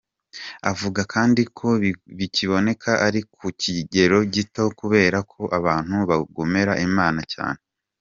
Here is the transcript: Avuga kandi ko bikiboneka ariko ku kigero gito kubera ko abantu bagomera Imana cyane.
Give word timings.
Avuga 0.71 1.01
kandi 1.13 1.41
ko 1.57 1.67
bikiboneka 2.17 2.91
ariko 3.07 3.31
ku 3.39 3.47
kigero 3.61 4.17
gito 4.33 4.63
kubera 4.79 5.17
ko 5.31 5.41
abantu 5.57 5.95
bagomera 6.09 6.73
Imana 6.89 7.21
cyane. 7.33 7.59